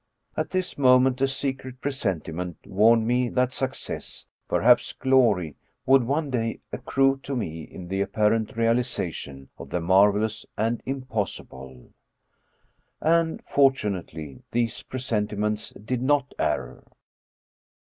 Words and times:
At 0.35 0.49
this 0.49 0.79
moment 0.79 1.21
a 1.21 1.27
secret 1.27 1.79
presentiment 1.79 2.57
warned 2.65 3.05
me 3.07 3.29
that 3.29 3.53
success, 3.53 4.25
perhaps 4.47 4.93
glory, 4.93 5.55
would 5.85 6.05
one 6.05 6.31
day 6.31 6.59
accrue 6.73 7.19
to 7.21 7.35
me 7.35 7.61
in 7.65 7.87
the 7.87 8.01
apparent 8.01 8.57
realization 8.57 9.49
of 9.59 9.69
the 9.69 9.79
marvelous 9.79 10.43
and 10.57 10.81
impossible, 10.87 11.91
and 12.99 13.43
fortunately 13.45 14.41
these 14.49 14.81
presentiments 14.81 15.69
did 15.73 16.01
not 16.01 16.33
err. 16.39 16.81